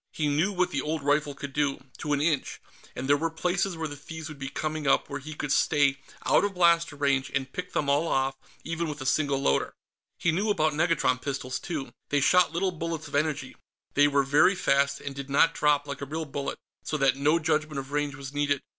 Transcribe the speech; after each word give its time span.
He 0.13 0.27
knew 0.29 0.51
what 0.51 0.71
the 0.71 0.81
old 0.81 1.03
rifle 1.03 1.35
could 1.35 1.53
do, 1.53 1.85
to 1.99 2.11
an 2.11 2.21
inch, 2.21 2.59
and 2.95 3.07
there 3.07 3.15
were 3.15 3.29
places 3.29 3.77
where 3.77 3.87
the 3.87 3.95
thieves 3.95 4.29
would 4.29 4.39
be 4.39 4.49
coming 4.49 4.87
up 4.87 5.11
where 5.11 5.19
he 5.19 5.35
could 5.35 5.51
stay 5.51 5.99
out 6.25 6.43
of 6.43 6.55
blaster 6.55 6.95
range 6.95 7.29
and 7.35 7.53
pick 7.53 7.73
them 7.73 7.87
all 7.87 8.07
off, 8.07 8.33
even 8.63 8.89
with 8.89 8.99
a 9.01 9.05
single 9.05 9.37
loader. 9.39 9.75
He 10.17 10.31
knew 10.31 10.49
about 10.49 10.73
negatron 10.73 11.21
pistols, 11.21 11.59
too. 11.59 11.91
They 12.09 12.19
shot 12.19 12.51
little 12.51 12.71
bullets 12.71 13.07
of 13.07 13.13
energy; 13.13 13.55
they 13.93 14.07
were 14.07 14.23
very 14.23 14.55
fast, 14.55 14.99
and 15.01 15.13
did 15.13 15.29
not 15.29 15.53
drop, 15.53 15.85
like 15.85 16.01
a 16.01 16.05
real 16.07 16.25
bullet, 16.25 16.57
so 16.83 16.97
that 16.97 17.15
no 17.15 17.37
judgment 17.37 17.77
of 17.77 17.91
range 17.91 18.15
was 18.15 18.33
needed. 18.33 18.63